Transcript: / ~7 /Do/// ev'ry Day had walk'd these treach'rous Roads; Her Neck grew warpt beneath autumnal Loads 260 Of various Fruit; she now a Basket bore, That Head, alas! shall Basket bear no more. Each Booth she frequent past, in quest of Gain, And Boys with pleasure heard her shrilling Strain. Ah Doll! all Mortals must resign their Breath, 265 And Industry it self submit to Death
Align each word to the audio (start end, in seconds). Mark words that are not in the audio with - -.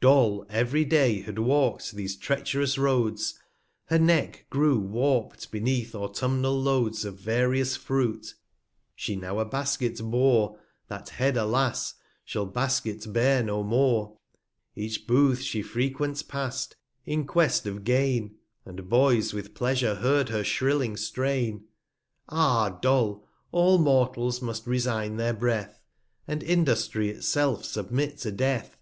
/ - -
~7 0.02 0.08
/Do/// 0.10 0.46
ev'ry 0.48 0.86
Day 0.86 1.20
had 1.20 1.38
walk'd 1.38 1.94
these 1.96 2.16
treach'rous 2.18 2.78
Roads; 2.78 3.38
Her 3.88 3.98
Neck 3.98 4.46
grew 4.48 4.80
warpt 4.80 5.50
beneath 5.50 5.94
autumnal 5.94 6.54
Loads 6.58 7.02
260 7.02 7.08
Of 7.08 7.20
various 7.22 7.76
Fruit; 7.76 8.34
she 8.94 9.16
now 9.16 9.38
a 9.38 9.44
Basket 9.44 9.98
bore, 10.02 10.58
That 10.88 11.10
Head, 11.10 11.36
alas! 11.36 11.92
shall 12.24 12.46
Basket 12.46 13.04
bear 13.12 13.42
no 13.42 13.62
more. 13.62 14.16
Each 14.74 15.06
Booth 15.06 15.42
she 15.42 15.60
frequent 15.60 16.26
past, 16.26 16.76
in 17.04 17.26
quest 17.26 17.66
of 17.66 17.84
Gain, 17.84 18.34
And 18.64 18.88
Boys 18.88 19.34
with 19.34 19.52
pleasure 19.52 19.96
heard 19.96 20.30
her 20.30 20.42
shrilling 20.42 20.96
Strain. 20.96 21.66
Ah 22.30 22.78
Doll! 22.80 23.28
all 23.52 23.76
Mortals 23.76 24.40
must 24.40 24.66
resign 24.66 25.18
their 25.18 25.34
Breath, 25.34 25.82
265 26.26 26.32
And 26.32 26.42
Industry 26.42 27.10
it 27.10 27.24
self 27.24 27.62
submit 27.66 28.16
to 28.20 28.32
Death 28.32 28.78